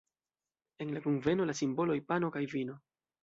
[0.85, 2.79] En la kunveno la simboloj: pano kaj vino.